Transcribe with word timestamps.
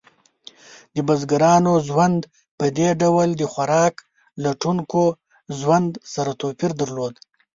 د 0.93 0.95
بزګرانو 1.07 1.73
ژوند 1.87 2.21
په 2.57 2.65
دې 2.77 2.89
ډول 3.01 3.29
د 3.37 3.43
خوراک 3.51 3.95
لټونکو 4.43 5.01
ژوند 5.59 5.91
سره 6.13 6.31
توپیر 6.41 6.71
درلود. 6.81 7.15